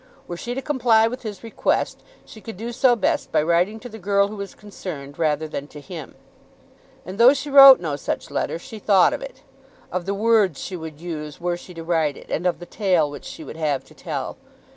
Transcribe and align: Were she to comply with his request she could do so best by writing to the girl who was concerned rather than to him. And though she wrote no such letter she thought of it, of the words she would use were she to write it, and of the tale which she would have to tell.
Were 0.27 0.35
she 0.35 0.55
to 0.55 0.63
comply 0.63 1.07
with 1.07 1.21
his 1.21 1.43
request 1.43 2.01
she 2.25 2.41
could 2.41 2.57
do 2.57 2.71
so 2.71 2.95
best 2.95 3.31
by 3.31 3.43
writing 3.43 3.79
to 3.81 3.87
the 3.87 3.99
girl 3.99 4.29
who 4.29 4.35
was 4.35 4.55
concerned 4.55 5.19
rather 5.19 5.47
than 5.47 5.67
to 5.67 5.79
him. 5.79 6.15
And 7.05 7.19
though 7.19 7.35
she 7.35 7.51
wrote 7.51 7.79
no 7.79 7.95
such 7.97 8.31
letter 8.31 8.57
she 8.57 8.79
thought 8.79 9.13
of 9.13 9.21
it, 9.21 9.43
of 9.91 10.07
the 10.07 10.15
words 10.15 10.59
she 10.59 10.75
would 10.75 10.99
use 10.99 11.39
were 11.39 11.55
she 11.55 11.75
to 11.75 11.83
write 11.83 12.17
it, 12.17 12.31
and 12.31 12.47
of 12.47 12.57
the 12.57 12.65
tale 12.65 13.11
which 13.11 13.25
she 13.25 13.43
would 13.43 13.57
have 13.57 13.85
to 13.85 13.93
tell. 13.93 14.37